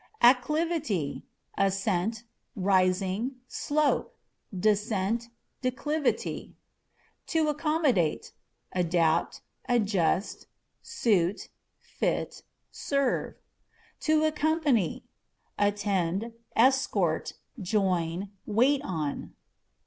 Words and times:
Acclivity 0.23 1.27
â€" 1.59 1.65
ascent, 1.67 2.23
rising, 2.55 3.35
slope; 3.47 4.17
descent, 4.59 5.29
declivity. 5.61 6.55
To 7.27 7.49
Accommodate 7.49 8.23
â€" 8.75 8.79
adapt, 8.79 9.41
adjust, 9.69 10.47
suit, 10.81 11.49
fit, 11.79 12.41
serve. 12.71 13.35
To 13.99 14.23
Accompany 14.23 15.05
â€" 15.59 15.67
attend, 15.67 16.33
escort, 16.55 17.33
join, 17.61 18.31
wait 18.47 18.81
on. 18.83 19.35